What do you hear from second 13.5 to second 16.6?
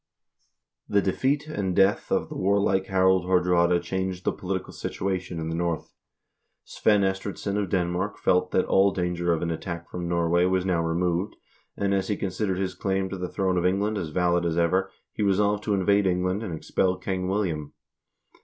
of England as valid as ever, he resolved to invade England and